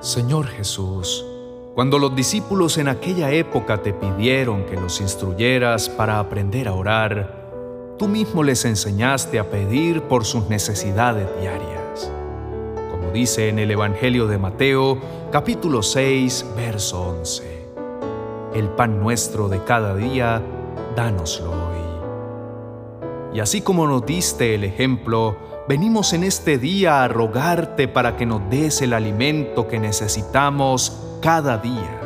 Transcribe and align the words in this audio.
Señor 0.00 0.46
Jesús, 0.46 1.26
cuando 1.74 1.98
los 1.98 2.14
discípulos 2.14 2.78
en 2.78 2.86
aquella 2.86 3.32
época 3.32 3.82
te 3.82 3.92
pidieron 3.92 4.64
que 4.64 4.76
los 4.76 5.00
instruyeras 5.00 5.88
para 5.88 6.20
aprender 6.20 6.68
a 6.68 6.74
orar, 6.74 7.96
tú 7.98 8.06
mismo 8.06 8.44
les 8.44 8.64
enseñaste 8.64 9.40
a 9.40 9.50
pedir 9.50 10.02
por 10.02 10.24
sus 10.24 10.48
necesidades 10.48 11.26
diarias. 11.40 12.12
Como 12.92 13.10
dice 13.10 13.48
en 13.48 13.58
el 13.58 13.72
Evangelio 13.72 14.28
de 14.28 14.38
Mateo, 14.38 14.98
capítulo 15.32 15.82
6, 15.82 16.46
verso 16.54 17.02
11. 17.02 17.66
El 18.54 18.68
pan 18.68 19.00
nuestro 19.00 19.48
de 19.48 19.64
cada 19.64 19.96
día, 19.96 20.40
dánoslo 20.94 21.50
hoy. 21.50 23.34
Y 23.34 23.40
así 23.40 23.62
como 23.62 23.88
nos 23.88 24.06
diste 24.06 24.54
el 24.54 24.62
ejemplo, 24.62 25.36
venimos 25.68 26.14
en 26.14 26.24
este 26.24 26.56
día 26.56 27.04
a 27.04 27.08
rogarte 27.08 27.88
para 27.88 28.16
que 28.16 28.24
nos 28.24 28.48
des 28.48 28.80
el 28.80 28.94
alimento 28.94 29.68
que 29.68 29.78
necesitamos 29.78 30.98
cada 31.20 31.58
día. 31.58 32.00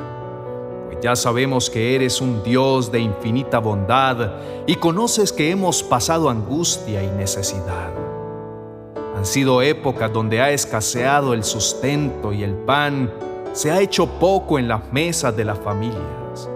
Pues 0.88 0.98
ya 1.00 1.14
sabemos 1.14 1.70
que 1.70 1.95
eres 1.95 2.20
un 2.20 2.42
Dios 2.42 2.90
de 2.90 2.98
infinita 2.98 3.60
bondad 3.60 4.32
y 4.66 4.74
conoces 4.74 5.32
que 5.32 5.52
hemos 5.52 5.84
pasado 5.84 6.28
angustia 6.28 7.04
y 7.04 7.06
necesidad. 7.10 7.92
Han 9.16 9.24
sido 9.24 9.62
épocas 9.62 10.12
donde 10.12 10.40
ha 10.40 10.51
escaseado 10.51 11.32
el 11.32 11.45
sustento 11.45 12.32
y 12.32 12.42
el 12.42 12.54
pan 12.54 13.12
se 13.52 13.70
ha 13.70 13.80
hecho 13.80 14.09
poco 14.18 14.59
en 14.59 14.66
las 14.66 14.92
mesas 14.92 15.37
de 15.37 15.45
las 15.45 15.60
familias. 15.60 16.48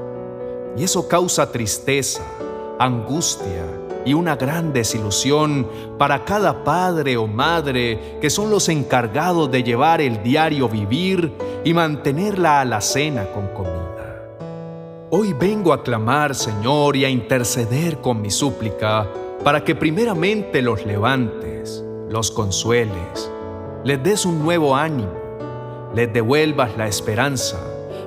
Y 0.77 0.83
eso 0.83 1.07
causa 1.07 1.53
tristeza, 1.53 2.25
angustia 2.79 3.65
y 4.05 4.15
una 4.15 4.37
gran 4.37 4.73
desilusión 4.73 5.67
para 5.99 6.25
cada 6.25 6.63
padre 6.63 7.17
o 7.17 7.27
madre 7.27 8.19
que 8.21 8.31
son 8.31 8.51
los 8.51 8.69
encargados 8.69 9.51
de 9.51 9.63
llevar 9.63 10.01
el 10.01 10.23
diario 10.23 10.69
vivir 10.69 11.33
y 11.65 11.75
mantener 11.75 12.39
la 12.39 12.61
alacena 12.61 13.27
con 13.33 13.49
comida. 13.49 13.85
Hoy 15.11 15.33
vengo 15.33 15.73
a 15.73 15.83
clamar, 15.83 16.35
Señor, 16.35 16.97
y 16.97 17.05
a 17.05 17.11
interceder 17.11 18.01
con 18.01 18.23
mi 18.23 18.31
súplica 18.31 19.09
para 19.43 19.65
que 19.65 19.75
primeramente 19.75 20.63
los 20.63 20.87
levantes, 20.87 21.85
los 22.09 22.31
consueles, 22.31 23.31
les 23.85 24.03
des 24.03 24.25
un 24.25 24.43
nuevo 24.43 24.77
ánimo, 24.77 25.13
les 25.95 26.13
devuelvas 26.13 26.77
la 26.77 26.87
esperanza, 26.87 27.59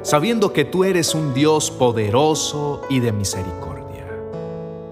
sabiendo 0.02 0.54
que 0.54 0.66
tú 0.66 0.84
eres 0.86 1.14
un 1.14 1.34
Dios 1.34 1.72
poderoso 1.72 2.82
y 2.90 3.00
de 3.00 3.12
misericordia 3.12 3.79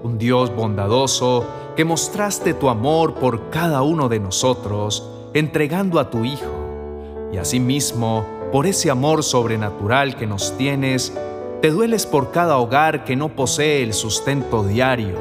un 0.08 0.18
Dios 0.18 0.56
bondadoso 0.56 1.46
que 1.76 1.84
mostraste 1.84 2.54
tu 2.54 2.70
amor 2.70 3.16
por 3.16 3.50
cada 3.50 3.82
uno 3.82 4.08
de 4.08 4.20
nosotros, 4.20 5.08
entregando 5.34 6.00
a 6.00 6.10
tu 6.10 6.24
Hijo, 6.24 7.30
y 7.32 7.38
asimismo, 7.38 8.26
por 8.52 8.66
ese 8.66 8.90
amor 8.90 9.22
sobrenatural 9.22 10.16
que 10.16 10.26
nos 10.26 10.56
tienes, 10.58 11.14
te 11.62 11.72
dueles 11.72 12.06
por 12.06 12.32
cada 12.32 12.58
hogar 12.58 13.04
que 13.04 13.18
no 13.18 13.30
posee 13.30 13.84
el 13.84 13.94
sustento 13.94 14.64
diario, 14.64 15.18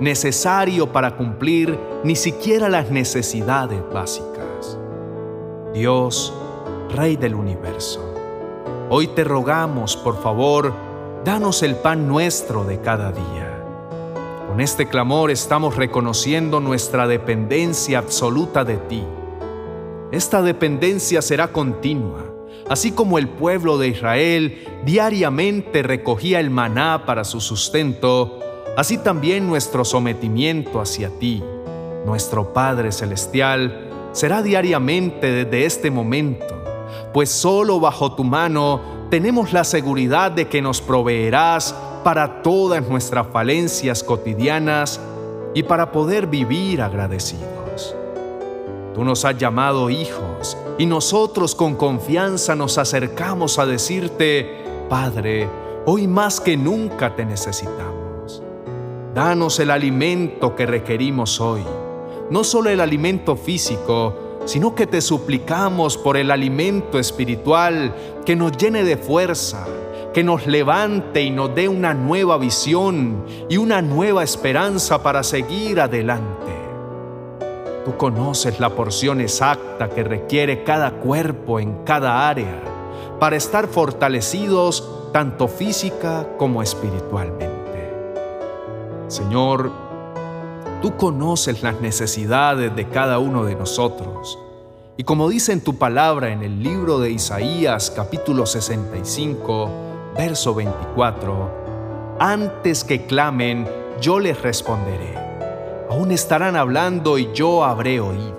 necesario 0.00 0.90
para 0.90 1.16
cumplir 1.16 1.78
ni 2.02 2.16
siquiera 2.16 2.70
las 2.70 2.90
necesidades 2.90 3.80
básicas. 3.92 4.78
Dios, 5.74 6.32
Rey 6.94 7.16
del 7.16 7.34
universo, 7.34 8.00
hoy 8.88 9.08
te 9.08 9.24
rogamos, 9.24 9.96
por 9.96 10.20
favor, 10.22 10.72
danos 11.24 11.62
el 11.62 11.76
pan 11.76 12.08
nuestro 12.08 12.64
de 12.64 12.80
cada 12.80 13.12
día 13.12 13.51
con 14.52 14.60
este 14.60 14.86
clamor 14.86 15.30
estamos 15.30 15.76
reconociendo 15.76 16.60
nuestra 16.60 17.06
dependencia 17.06 17.98
absoluta 17.98 18.64
de 18.66 18.76
ti. 18.76 19.02
Esta 20.10 20.42
dependencia 20.42 21.22
será 21.22 21.48
continua, 21.48 22.26
así 22.68 22.92
como 22.92 23.16
el 23.16 23.30
pueblo 23.30 23.78
de 23.78 23.88
Israel 23.88 24.62
diariamente 24.84 25.82
recogía 25.82 26.38
el 26.38 26.50
maná 26.50 27.06
para 27.06 27.24
su 27.24 27.40
sustento, 27.40 28.40
así 28.76 28.98
también 28.98 29.48
nuestro 29.48 29.86
sometimiento 29.86 30.82
hacia 30.82 31.08
ti, 31.18 31.42
nuestro 32.04 32.52
Padre 32.52 32.92
Celestial, 32.92 33.88
será 34.12 34.42
diariamente 34.42 35.30
desde 35.30 35.64
este 35.64 35.90
momento, 35.90 36.62
pues 37.14 37.30
solo 37.30 37.80
bajo 37.80 38.12
tu 38.12 38.22
mano 38.22 38.82
tenemos 39.08 39.54
la 39.54 39.64
seguridad 39.64 40.30
de 40.30 40.46
que 40.46 40.60
nos 40.60 40.82
proveerás 40.82 41.74
para 42.02 42.42
todas 42.42 42.86
nuestras 42.88 43.26
falencias 43.28 44.02
cotidianas 44.02 45.00
y 45.54 45.62
para 45.62 45.92
poder 45.92 46.26
vivir 46.26 46.82
agradecidos. 46.82 47.94
Tú 48.94 49.04
nos 49.04 49.24
has 49.24 49.38
llamado 49.38 49.88
hijos 49.90 50.56
y 50.78 50.86
nosotros 50.86 51.54
con 51.54 51.76
confianza 51.76 52.54
nos 52.54 52.78
acercamos 52.78 53.58
a 53.58 53.66
decirte, 53.66 54.64
Padre, 54.88 55.48
hoy 55.86 56.06
más 56.06 56.40
que 56.40 56.56
nunca 56.56 57.14
te 57.16 57.24
necesitamos. 57.24 58.42
Danos 59.14 59.58
el 59.60 59.70
alimento 59.70 60.54
que 60.56 60.66
requerimos 60.66 61.40
hoy, 61.40 61.62
no 62.30 62.44
solo 62.44 62.70
el 62.70 62.80
alimento 62.80 63.36
físico, 63.36 64.14
sino 64.44 64.74
que 64.74 64.86
te 64.86 65.00
suplicamos 65.00 65.96
por 65.96 66.16
el 66.16 66.30
alimento 66.30 66.98
espiritual 66.98 67.94
que 68.24 68.36
nos 68.36 68.56
llene 68.56 68.84
de 68.84 68.96
fuerza, 68.96 69.66
que 70.12 70.22
nos 70.22 70.46
levante 70.46 71.22
y 71.22 71.30
nos 71.30 71.54
dé 71.54 71.68
una 71.68 71.94
nueva 71.94 72.36
visión 72.38 73.24
y 73.48 73.56
una 73.56 73.80
nueva 73.80 74.22
esperanza 74.22 75.02
para 75.02 75.22
seguir 75.22 75.80
adelante. 75.80 76.52
Tú 77.84 77.96
conoces 77.96 78.60
la 78.60 78.70
porción 78.70 79.20
exacta 79.20 79.88
que 79.88 80.04
requiere 80.04 80.62
cada 80.62 80.92
cuerpo 80.92 81.58
en 81.58 81.82
cada 81.84 82.28
área 82.28 82.62
para 83.18 83.36
estar 83.36 83.66
fortalecidos 83.66 85.10
tanto 85.12 85.48
física 85.48 86.28
como 86.38 86.62
espiritualmente. 86.62 87.52
Señor, 89.08 89.70
tú 90.80 90.96
conoces 90.96 91.62
las 91.62 91.80
necesidades 91.80 92.74
de 92.76 92.88
cada 92.88 93.18
uno 93.18 93.44
de 93.44 93.54
nosotros. 93.54 94.38
Y 94.96 95.04
como 95.04 95.28
dice 95.28 95.52
en 95.52 95.62
tu 95.62 95.78
palabra 95.78 96.32
en 96.32 96.42
el 96.42 96.62
libro 96.62 96.98
de 96.98 97.10
Isaías 97.10 97.90
capítulo 97.90 98.46
65, 98.46 99.91
verso 100.16 100.54
24, 100.54 102.16
antes 102.18 102.84
que 102.84 103.06
clamen, 103.06 103.68
yo 104.00 104.18
les 104.20 104.40
responderé. 104.40 105.14
Aún 105.90 106.10
estarán 106.10 106.56
hablando 106.56 107.18
y 107.18 107.30
yo 107.32 107.64
habré 107.64 108.00
oído. 108.00 108.38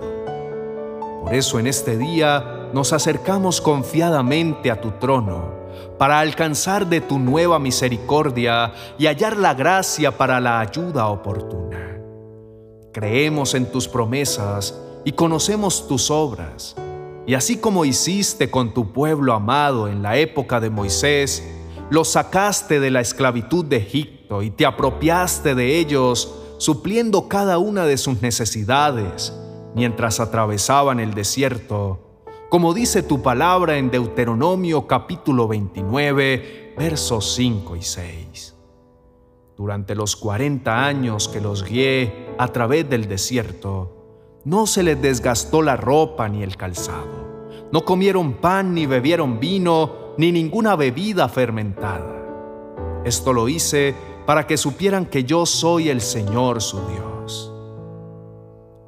Por 1.24 1.34
eso 1.34 1.60
en 1.60 1.68
este 1.68 1.98
día 1.98 2.70
nos 2.74 2.94
acercamos 2.94 3.62
confiadamente 3.62 4.72
a 4.72 4.82
tu 4.82 4.92
trono 4.92 5.54
para 5.98 6.20
alcanzar 6.20 6.88
de 6.88 7.02
tu 7.02 7.20
nueva 7.20 7.60
misericordia 7.60 8.74
y 8.98 9.06
hallar 9.06 9.38
la 9.38 9.54
gracia 9.54 10.18
para 10.18 10.40
la 10.40 10.60
ayuda 10.60 11.08
oportuna. 11.08 12.00
Creemos 12.92 13.54
en 13.54 13.72
tus 13.72 13.88
promesas 13.88 14.80
y 15.04 15.14
conocemos 15.14 15.88
tus 15.88 16.12
obras. 16.12 16.76
Y 17.26 17.36
así 17.36 17.58
como 17.58 17.86
hiciste 17.86 18.52
con 18.52 18.74
tu 18.74 18.92
pueblo 18.92 19.34
amado 19.34 19.88
en 19.88 20.04
la 20.04 20.18
época 20.18 20.60
de 20.60 20.70
Moisés, 20.70 21.44
los 21.94 22.08
sacaste 22.08 22.80
de 22.80 22.90
la 22.90 23.02
esclavitud 23.02 23.66
de 23.66 23.78
Egipto 23.78 24.42
y 24.42 24.50
te 24.50 24.66
apropiaste 24.66 25.54
de 25.54 25.78
ellos, 25.78 26.34
supliendo 26.58 27.28
cada 27.28 27.60
una 27.60 27.86
de 27.86 27.98
sus 27.98 28.20
necesidades 28.24 29.32
mientras 29.76 30.20
atravesaban 30.20 31.00
el 31.00 31.14
desierto, 31.14 32.00
como 32.50 32.74
dice 32.74 33.04
tu 33.04 33.22
palabra 33.22 33.78
en 33.78 33.92
Deuteronomio 33.92 34.88
capítulo 34.88 35.48
29, 35.48 36.74
versos 36.80 37.36
5 37.36 37.76
y 37.76 37.84
6. 37.84 38.56
Durante 39.56 39.94
los 39.94 40.16
40 40.16 40.88
años 40.88 41.28
que 41.28 41.42
los 41.42 41.64
guié 41.64 42.28
a 42.40 42.48
través 42.48 42.90
del 42.90 43.08
desierto, 43.08 44.42
no 44.46 44.66
se 44.66 44.82
les 44.82 45.00
desgastó 45.00 45.62
la 45.62 45.78
ropa 45.78 46.28
ni 46.28 46.42
el 46.42 46.58
calzado. 46.58 47.23
No 47.74 47.84
comieron 47.84 48.34
pan 48.34 48.76
ni 48.76 48.86
bebieron 48.86 49.40
vino, 49.40 50.14
ni 50.20 50.32
ninguna 50.32 50.76
bebida 50.76 51.28
fermentada. 51.28 53.02
Esto 53.04 53.34
lo 53.34 53.50
hice 53.50 53.96
para 54.28 54.46
que 54.46 54.58
supieran 54.58 55.08
que 55.08 55.24
yo 55.24 55.48
soy 55.48 55.90
el 55.90 56.00
Señor 56.00 56.62
su 56.62 56.80
Dios. 56.86 57.52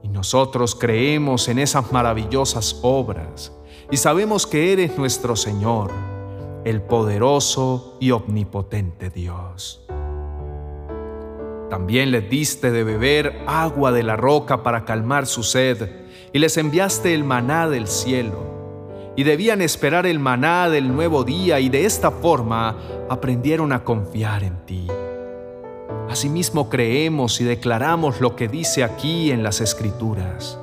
Y 0.03 0.09
nosotros 0.09 0.75
creemos 0.75 1.47
en 1.47 1.57
esas 1.57 1.91
maravillosas 1.91 2.79
obras 2.83 3.51
y 3.89 3.97
sabemos 3.97 4.45
que 4.45 4.71
eres 4.71 4.95
nuestro 4.99 5.35
Señor, 5.35 5.89
el 6.63 6.83
poderoso 6.83 7.97
y 7.99 8.11
omnipotente 8.11 9.09
Dios. 9.09 9.83
También 11.71 12.11
les 12.11 12.29
diste 12.29 12.71
de 12.71 12.83
beber 12.83 13.45
agua 13.47 13.91
de 13.91 14.03
la 14.03 14.15
roca 14.15 14.61
para 14.61 14.85
calmar 14.85 15.25
su 15.25 15.41
sed 15.41 15.89
y 16.31 16.37
les 16.37 16.55
enviaste 16.57 17.15
el 17.15 17.23
maná 17.23 17.67
del 17.67 17.87
cielo 17.87 18.53
y 19.15 19.23
debían 19.23 19.61
esperar 19.61 20.05
el 20.05 20.19
maná 20.19 20.69
del 20.69 20.93
nuevo 20.93 21.23
día 21.23 21.59
y 21.59 21.69
de 21.69 21.85
esta 21.85 22.11
forma 22.11 22.77
aprendieron 23.09 23.71
a 23.71 23.83
confiar 23.83 24.43
en 24.43 24.65
ti. 24.65 24.87
Asimismo 26.09 26.69
creemos 26.69 27.39
y 27.41 27.43
declaramos 27.43 28.21
lo 28.21 28.35
que 28.35 28.47
dice 28.47 28.83
aquí 28.83 29.31
en 29.31 29.43
las 29.43 29.61
Escrituras. 29.61 30.59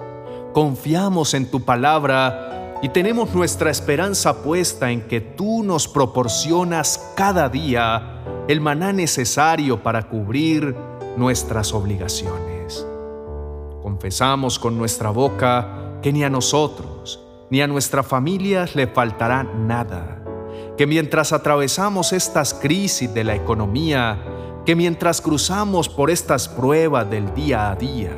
Confiamos 0.53 1.35
en 1.35 1.51
tu 1.51 1.65
palabra 1.65 2.79
y 2.83 2.91
tenemos 2.91 3.35
nuestra 3.35 3.71
esperanza 3.71 4.43
puesta 4.43 4.91
en 4.91 5.03
que 5.03 5.21
tú 5.21 5.63
nos 5.63 5.89
proporcionas 5.89 7.13
cada 7.17 7.49
día 7.49 8.23
el 8.49 8.61
maná 8.61 8.93
necesario 8.93 9.83
para 9.83 10.09
cubrir 10.09 10.75
nuestras 11.17 11.73
obligaciones. 11.73 12.87
Confesamos 13.83 14.59
con 14.59 14.77
nuestra 14.77 15.11
boca 15.11 15.99
que 16.03 16.13
ni 16.13 16.25
a 16.25 16.31
nosotros 16.31 16.92
ni 17.53 17.61
a 17.61 17.67
nuestra 17.67 18.03
familia 18.03 18.65
le 18.73 18.87
faltará 18.87 19.43
nada, 19.45 20.25
que 20.79 20.87
mientras 20.87 21.35
atravesamos 21.35 22.15
estas 22.15 22.55
crisis 22.55 23.13
de 23.13 23.25
la 23.25 23.35
economía, 23.35 24.19
que 24.65 24.75
mientras 24.75 25.21
cruzamos 25.21 25.91
por 25.91 26.11
estas 26.11 26.49
pruebas 26.49 27.11
del 27.11 27.35
día 27.35 27.71
a 27.71 27.77
día, 27.77 28.17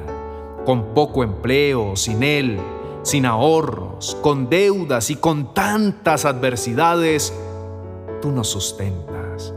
con 0.65 0.95
poco 0.95 1.25
empleo, 1.25 1.97
sin 1.97 2.23
él, 2.23 2.61
sin 3.03 3.27
ahorros, 3.27 4.17
con 4.23 4.49
deudas 4.49 5.11
y 5.11 5.17
con 5.17 5.53
tantas 5.53 6.27
adversidades, 6.27 7.35
tú 8.23 8.31
nos 8.31 8.47
sustentas. 8.47 9.53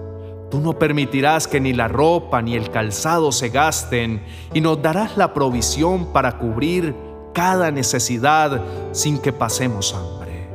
Tú 0.49 0.59
no 0.59 0.79
permitirás 0.79 1.47
que 1.47 1.59
ni 1.59 1.73
la 1.73 1.87
ropa 1.87 2.41
ni 2.41 2.55
el 2.55 2.71
calzado 2.71 3.31
se 3.31 3.49
gasten 3.49 4.23
y 4.55 4.61
nos 4.61 4.81
darás 4.81 5.17
la 5.17 5.35
provisión 5.35 6.13
para 6.13 6.39
cubrir 6.39 6.95
cada 7.37 7.69
necesidad 7.69 8.63
sin 8.93 9.19
que 9.19 9.31
pasemos 9.31 9.93
hambre. 9.93 10.49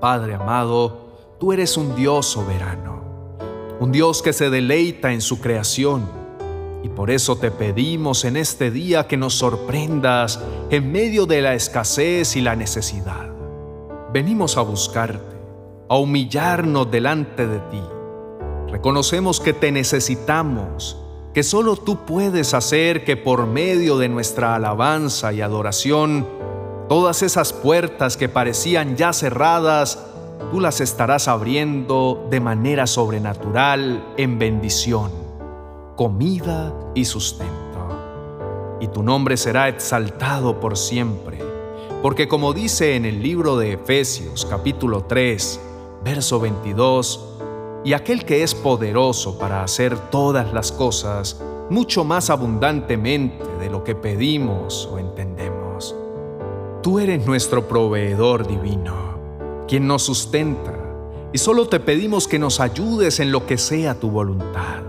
Padre 0.00 0.34
amado, 0.34 1.36
tú 1.38 1.52
eres 1.52 1.76
un 1.76 1.94
Dios 1.94 2.26
soberano, 2.26 3.00
un 3.78 3.92
Dios 3.92 4.22
que 4.22 4.32
se 4.32 4.50
deleita 4.50 5.12
en 5.12 5.20
su 5.20 5.40
creación 5.40 6.10
y 6.82 6.88
por 6.88 7.12
eso 7.12 7.36
te 7.36 7.52
pedimos 7.52 8.24
en 8.24 8.36
este 8.36 8.72
día 8.72 9.06
que 9.06 9.16
nos 9.16 9.34
sorprendas 9.34 10.40
en 10.70 10.90
medio 10.90 11.26
de 11.26 11.42
la 11.42 11.54
escasez 11.54 12.34
y 12.34 12.40
la 12.40 12.56
necesidad. 12.56 13.30
Venimos 14.12 14.56
a 14.56 14.62
buscarte, 14.62 15.36
a 15.88 15.96
humillarnos 15.96 16.90
delante 16.90 17.46
de 17.46 17.60
ti. 17.70 17.82
Reconocemos 18.72 19.38
que 19.38 19.52
te 19.52 19.70
necesitamos, 19.70 21.05
que 21.36 21.42
solo 21.42 21.76
tú 21.76 22.06
puedes 22.06 22.54
hacer 22.54 23.04
que 23.04 23.14
por 23.14 23.46
medio 23.46 23.98
de 23.98 24.08
nuestra 24.08 24.54
alabanza 24.54 25.34
y 25.34 25.42
adoración, 25.42 26.26
todas 26.88 27.22
esas 27.22 27.52
puertas 27.52 28.16
que 28.16 28.30
parecían 28.30 28.96
ya 28.96 29.12
cerradas, 29.12 30.02
tú 30.50 30.60
las 30.60 30.80
estarás 30.80 31.28
abriendo 31.28 32.26
de 32.30 32.40
manera 32.40 32.86
sobrenatural 32.86 34.14
en 34.16 34.38
bendición 34.38 35.10
comida 35.94 36.72
y 36.94 37.04
sustento. 37.04 38.78
Y 38.80 38.88
tu 38.88 39.02
nombre 39.02 39.36
será 39.36 39.68
exaltado 39.68 40.58
por 40.58 40.78
siempre, 40.78 41.38
porque 42.00 42.28
como 42.28 42.54
dice 42.54 42.96
en 42.96 43.04
el 43.04 43.22
libro 43.22 43.58
de 43.58 43.74
Efesios 43.74 44.46
capítulo 44.48 45.04
3, 45.04 45.60
verso 46.02 46.40
22, 46.40 47.35
y 47.86 47.92
aquel 47.92 48.24
que 48.24 48.42
es 48.42 48.52
poderoso 48.52 49.38
para 49.38 49.62
hacer 49.62 49.96
todas 50.10 50.52
las 50.52 50.72
cosas 50.72 51.40
mucho 51.70 52.02
más 52.02 52.30
abundantemente 52.30 53.46
de 53.60 53.70
lo 53.70 53.84
que 53.84 53.94
pedimos 53.94 54.88
o 54.92 54.98
entendemos. 54.98 55.94
Tú 56.82 56.98
eres 56.98 57.24
nuestro 57.24 57.68
proveedor 57.68 58.44
divino, 58.44 59.64
quien 59.68 59.86
nos 59.86 60.02
sustenta, 60.02 60.74
y 61.32 61.38
solo 61.38 61.68
te 61.68 61.78
pedimos 61.78 62.26
que 62.26 62.40
nos 62.40 62.58
ayudes 62.58 63.20
en 63.20 63.30
lo 63.30 63.46
que 63.46 63.56
sea 63.56 63.94
tu 63.94 64.10
voluntad. 64.10 64.82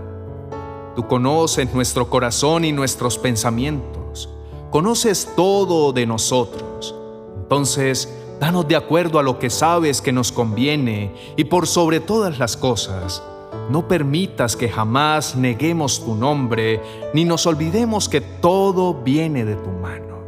Tú 0.96 1.06
conoces 1.06 1.72
nuestro 1.72 2.10
corazón 2.10 2.64
y 2.64 2.72
nuestros 2.72 3.16
pensamientos. 3.16 4.28
Conoces 4.70 5.30
todo 5.36 5.92
de 5.92 6.04
nosotros. 6.04 6.96
Entonces, 7.42 8.12
danos 8.40 8.68
de 8.68 8.76
acuerdo 8.76 9.18
a 9.18 9.22
lo 9.22 9.38
que 9.38 9.50
sabes 9.50 10.00
que 10.00 10.12
nos 10.12 10.32
conviene 10.32 11.14
y 11.36 11.44
por 11.44 11.66
sobre 11.66 12.00
todas 12.00 12.38
las 12.38 12.56
cosas, 12.56 13.22
no 13.70 13.88
permitas 13.88 14.56
que 14.56 14.68
jamás 14.68 15.36
neguemos 15.36 16.04
tu 16.04 16.14
nombre 16.14 16.80
ni 17.14 17.24
nos 17.24 17.46
olvidemos 17.46 18.08
que 18.08 18.20
todo 18.20 18.94
viene 18.94 19.44
de 19.44 19.56
tu 19.56 19.70
mano, 19.70 20.18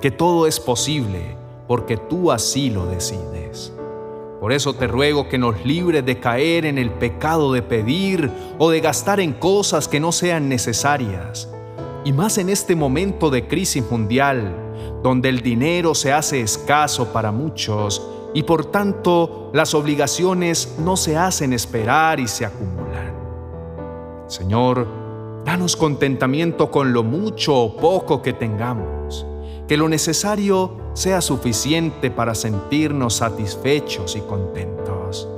que 0.00 0.10
todo 0.10 0.46
es 0.46 0.60
posible 0.60 1.36
porque 1.66 1.96
tú 1.96 2.30
así 2.30 2.70
lo 2.70 2.86
decides. 2.86 3.72
Por 4.40 4.52
eso 4.52 4.74
te 4.74 4.86
ruego 4.86 5.28
que 5.28 5.38
nos 5.38 5.64
libres 5.64 6.04
de 6.04 6.20
caer 6.20 6.66
en 6.66 6.76
el 6.76 6.90
pecado 6.90 7.52
de 7.52 7.62
pedir 7.62 8.30
o 8.58 8.68
de 8.68 8.80
gastar 8.80 9.18
en 9.20 9.32
cosas 9.32 9.88
que 9.88 10.00
no 10.00 10.12
sean 10.12 10.50
necesarias. 10.50 11.48
Y 12.04 12.12
más 12.12 12.36
en 12.36 12.50
este 12.50 12.76
momento 12.76 13.30
de 13.30 13.46
crisis 13.48 13.82
mundial, 13.90 14.54
donde 15.02 15.28
el 15.28 15.40
dinero 15.40 15.94
se 15.94 16.12
hace 16.12 16.40
escaso 16.40 17.12
para 17.12 17.32
muchos 17.32 18.02
y 18.32 18.42
por 18.42 18.66
tanto 18.66 19.50
las 19.52 19.74
obligaciones 19.74 20.76
no 20.78 20.96
se 20.96 21.16
hacen 21.16 21.52
esperar 21.52 22.20
y 22.20 22.28
se 22.28 22.44
acumulan. 22.44 23.14
Señor, 24.26 24.86
danos 25.44 25.76
contentamiento 25.76 26.70
con 26.70 26.92
lo 26.92 27.02
mucho 27.02 27.54
o 27.56 27.76
poco 27.76 28.22
que 28.22 28.32
tengamos 28.32 29.26
que 29.66 29.76
lo 29.76 29.88
necesario 29.88 30.72
sea 30.92 31.20
suficiente 31.20 32.10
para 32.10 32.34
sentirnos 32.34 33.14
satisfechos 33.14 34.14
y 34.16 34.20
contentos. 34.20 35.28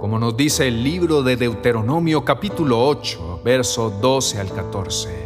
Como 0.00 0.18
nos 0.18 0.36
dice 0.36 0.68
el 0.68 0.82
libro 0.82 1.22
de 1.22 1.36
Deuteronomio 1.36 2.24
capítulo 2.24 2.86
8, 2.86 3.40
verso 3.44 3.90
12 3.90 4.40
al 4.40 4.52
14. 4.52 5.25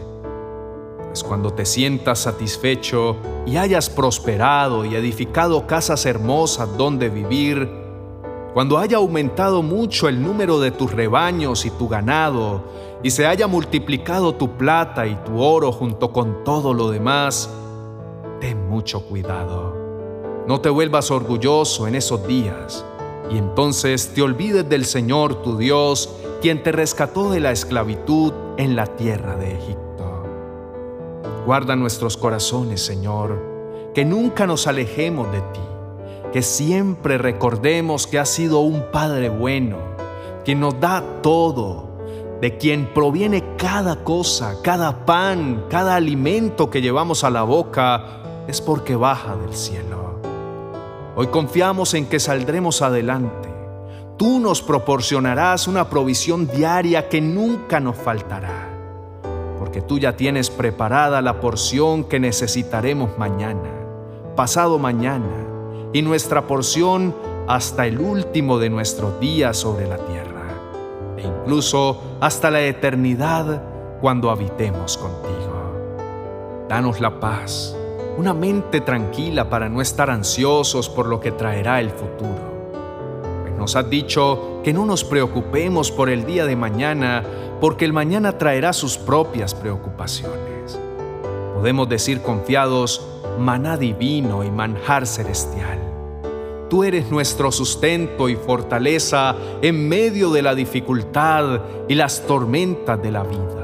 Pues 1.10 1.24
cuando 1.24 1.52
te 1.52 1.66
sientas 1.66 2.20
satisfecho 2.20 3.16
y 3.44 3.56
hayas 3.56 3.90
prosperado 3.90 4.84
y 4.84 4.94
edificado 4.94 5.66
casas 5.66 6.06
hermosas 6.06 6.76
donde 6.78 7.08
vivir, 7.08 7.68
cuando 8.54 8.78
haya 8.78 8.98
aumentado 8.98 9.60
mucho 9.60 10.08
el 10.08 10.22
número 10.22 10.60
de 10.60 10.70
tus 10.70 10.92
rebaños 10.92 11.66
y 11.66 11.70
tu 11.70 11.88
ganado, 11.88 12.62
y 13.02 13.10
se 13.10 13.26
haya 13.26 13.48
multiplicado 13.48 14.36
tu 14.36 14.52
plata 14.56 15.04
y 15.08 15.16
tu 15.24 15.42
oro 15.42 15.72
junto 15.72 16.12
con 16.12 16.44
todo 16.44 16.72
lo 16.74 16.90
demás, 16.90 17.50
ten 18.40 18.68
mucho 18.68 19.04
cuidado. 19.04 19.76
No 20.46 20.60
te 20.60 20.70
vuelvas 20.70 21.10
orgulloso 21.10 21.88
en 21.88 21.96
esos 21.96 22.24
días 22.28 22.84
y 23.32 23.38
entonces 23.38 24.14
te 24.14 24.22
olvides 24.22 24.68
del 24.68 24.84
Señor 24.84 25.42
tu 25.42 25.56
Dios, 25.56 26.08
quien 26.40 26.62
te 26.62 26.70
rescató 26.70 27.32
de 27.32 27.40
la 27.40 27.50
esclavitud 27.50 28.32
en 28.58 28.76
la 28.76 28.86
tierra 28.86 29.34
de 29.34 29.56
Egipto. 29.56 29.89
Guarda 31.50 31.74
nuestros 31.74 32.16
corazones, 32.16 32.80
Señor, 32.80 33.90
que 33.92 34.04
nunca 34.04 34.46
nos 34.46 34.68
alejemos 34.68 35.32
de 35.32 35.40
ti, 35.40 35.60
que 36.32 36.42
siempre 36.42 37.18
recordemos 37.18 38.06
que 38.06 38.20
has 38.20 38.28
sido 38.28 38.60
un 38.60 38.84
Padre 38.92 39.30
bueno, 39.30 39.78
que 40.44 40.54
nos 40.54 40.78
da 40.78 41.02
todo, 41.22 41.88
de 42.40 42.56
quien 42.56 42.94
proviene 42.94 43.56
cada 43.56 44.04
cosa, 44.04 44.62
cada 44.62 45.04
pan, 45.04 45.64
cada 45.68 45.96
alimento 45.96 46.70
que 46.70 46.82
llevamos 46.82 47.24
a 47.24 47.30
la 47.30 47.42
boca, 47.42 48.44
es 48.46 48.60
porque 48.60 48.94
baja 48.94 49.34
del 49.34 49.52
cielo. 49.52 50.20
Hoy 51.16 51.26
confiamos 51.26 51.94
en 51.94 52.06
que 52.06 52.20
saldremos 52.20 52.80
adelante. 52.80 53.48
Tú 54.16 54.38
nos 54.38 54.62
proporcionarás 54.62 55.66
una 55.66 55.90
provisión 55.90 56.46
diaria 56.46 57.08
que 57.08 57.20
nunca 57.20 57.80
nos 57.80 57.96
faltará, 57.96 58.69
porque 59.70 59.82
tú 59.82 60.00
ya 60.00 60.16
tienes 60.16 60.50
preparada 60.50 61.22
la 61.22 61.40
porción 61.40 62.02
que 62.02 62.18
necesitaremos 62.18 63.16
mañana, 63.18 63.70
pasado 64.34 64.80
mañana, 64.80 65.46
y 65.92 66.02
nuestra 66.02 66.48
porción 66.48 67.14
hasta 67.46 67.86
el 67.86 68.00
último 68.00 68.58
de 68.58 68.68
nuestros 68.68 69.20
días 69.20 69.56
sobre 69.56 69.86
la 69.86 69.98
tierra, 69.98 70.42
e 71.16 71.22
incluso 71.22 72.00
hasta 72.20 72.50
la 72.50 72.62
eternidad 72.62 73.62
cuando 74.00 74.32
habitemos 74.32 74.96
contigo. 74.96 76.66
Danos 76.68 77.00
la 77.00 77.20
paz 77.20 77.76
una 78.18 78.34
mente 78.34 78.80
tranquila 78.80 79.48
para 79.48 79.68
no 79.68 79.80
estar 79.80 80.10
ansiosos 80.10 80.88
por 80.88 81.06
lo 81.06 81.20
que 81.20 81.30
traerá 81.30 81.80
el 81.80 81.90
futuro. 81.90 82.50
Pues 83.42 83.54
nos 83.54 83.76
has 83.76 83.88
dicho 83.88 84.60
que 84.64 84.72
no 84.72 84.84
nos 84.84 85.04
preocupemos 85.04 85.92
por 85.92 86.10
el 86.10 86.26
día 86.26 86.44
de 86.44 86.56
mañana, 86.56 87.22
porque 87.60 87.84
el 87.84 87.92
mañana 87.92 88.38
traerá 88.38 88.72
sus 88.72 88.96
propias 88.96 89.54
preocupaciones. 89.54 90.78
Podemos 91.54 91.88
decir 91.88 92.22
confiados, 92.22 93.06
maná 93.38 93.76
divino 93.76 94.44
y 94.44 94.50
manjar 94.50 95.06
celestial. 95.06 95.78
Tú 96.70 96.84
eres 96.84 97.10
nuestro 97.10 97.50
sustento 97.50 98.28
y 98.28 98.36
fortaleza 98.36 99.34
en 99.60 99.88
medio 99.88 100.30
de 100.30 100.42
la 100.42 100.54
dificultad 100.54 101.60
y 101.88 101.94
las 101.94 102.26
tormentas 102.26 103.02
de 103.02 103.10
la 103.10 103.24
vida. 103.24 103.60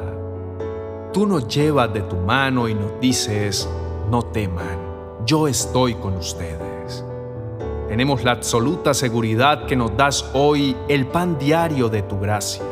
Tú 1.12 1.26
nos 1.26 1.46
llevas 1.48 1.94
de 1.94 2.02
tu 2.02 2.16
mano 2.16 2.68
y 2.68 2.74
nos 2.74 3.00
dices, 3.00 3.68
no 4.10 4.22
teman, 4.22 4.78
yo 5.24 5.48
estoy 5.48 5.94
con 5.94 6.16
ustedes. 6.16 7.04
Tenemos 7.88 8.24
la 8.24 8.32
absoluta 8.32 8.92
seguridad 8.92 9.66
que 9.66 9.76
nos 9.76 9.96
das 9.96 10.28
hoy 10.34 10.76
el 10.88 11.06
pan 11.06 11.38
diario 11.38 11.88
de 11.88 12.02
tu 12.02 12.18
gracia, 12.18 12.64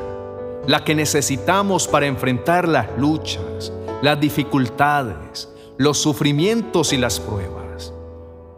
la 0.66 0.84
que 0.84 0.94
necesitamos 0.94 1.88
para 1.88 2.06
enfrentar 2.06 2.68
las 2.68 2.86
luchas, 2.98 3.72
las 4.02 4.20
dificultades, 4.20 5.48
los 5.76 5.98
sufrimientos 5.98 6.92
y 6.92 6.96
las 6.96 7.20
pruebas. 7.20 7.92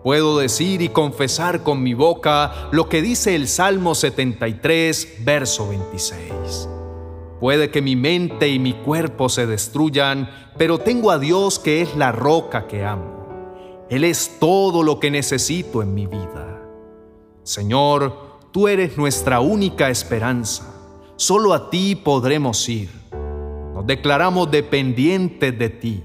puedo 0.03 0.39
decir 0.39 0.83
y 0.83 0.91
confesar 0.91 1.65
con 1.65 1.83
mi 1.83 1.93
boca 1.93 2.69
lo 2.71 2.89
que 2.89 3.03
dice 3.03 3.35
el 3.35 3.49
Salmo 3.49 3.97
73, 3.97 5.25
verso 5.25 5.69
26. 5.69 6.69
Puede 7.41 7.71
que 7.71 7.83
mi 7.83 7.97
mente 7.97 8.49
y 8.49 8.61
mi 8.61 8.73
cuerpo 8.73 9.29
se 9.29 9.47
destruyan, 9.47 10.31
pero 10.57 10.79
tengo 10.79 11.11
a 11.11 11.19
Dios 11.19 11.59
que 11.59 11.83
es 11.83 11.97
la 11.97 12.13
roca 12.13 12.69
que 12.69 12.85
amo. 12.85 13.17
Él 13.91 14.05
es 14.05 14.39
todo 14.39 14.85
lo 14.85 15.01
que 15.01 15.11
necesito 15.11 15.83
en 15.83 15.93
mi 15.93 16.07
vida. 16.07 16.63
Señor, 17.43 18.17
tú 18.53 18.69
eres 18.69 18.97
nuestra 18.97 19.41
única 19.41 19.91
esperanza. 19.91 20.76
Solo 21.17 21.53
a 21.55 21.71
ti 21.71 21.97
podremos 21.97 22.69
ir. 22.69 22.91
Nos 23.75 23.87
declaramos 23.87 24.51
dependientes 24.51 25.59
de 25.59 25.71
ti. 25.71 26.05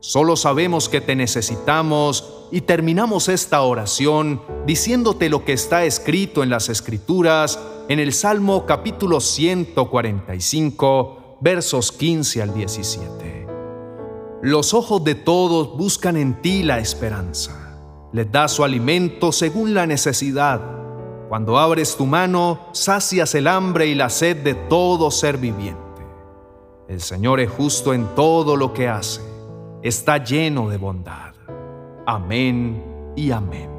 Solo 0.00 0.36
sabemos 0.36 0.90
que 0.90 1.00
te 1.00 1.16
necesitamos 1.16 2.48
y 2.50 2.60
terminamos 2.60 3.28
esta 3.28 3.62
oración 3.62 4.42
diciéndote 4.66 5.30
lo 5.30 5.44
que 5.44 5.54
está 5.54 5.84
escrito 5.84 6.42
en 6.42 6.50
las 6.50 6.68
Escrituras 6.68 7.58
en 7.88 7.98
el 7.98 8.12
Salmo 8.12 8.66
capítulo 8.66 9.20
145, 9.20 11.38
versos 11.40 11.92
15 11.92 12.42
al 12.42 12.52
17. 12.52 13.46
Los 14.42 14.74
ojos 14.74 15.02
de 15.02 15.14
todos 15.14 15.78
buscan 15.78 16.18
en 16.18 16.42
ti 16.42 16.62
la 16.62 16.78
esperanza. 16.78 17.78
Les 18.12 18.30
das 18.30 18.52
su 18.52 18.64
alimento 18.64 19.32
según 19.32 19.72
la 19.72 19.86
necesidad. 19.86 20.81
Cuando 21.32 21.58
abres 21.58 21.96
tu 21.96 22.04
mano, 22.04 22.58
sacias 22.72 23.34
el 23.34 23.46
hambre 23.46 23.86
y 23.86 23.94
la 23.94 24.10
sed 24.10 24.44
de 24.44 24.52
todo 24.52 25.10
ser 25.10 25.38
viviente. 25.38 25.80
El 26.88 27.00
Señor 27.00 27.40
es 27.40 27.50
justo 27.50 27.94
en 27.94 28.14
todo 28.14 28.54
lo 28.54 28.74
que 28.74 28.86
hace. 28.86 29.22
Está 29.82 30.22
lleno 30.22 30.68
de 30.68 30.76
bondad. 30.76 31.32
Amén 32.04 33.14
y 33.16 33.30
amén. 33.30 33.71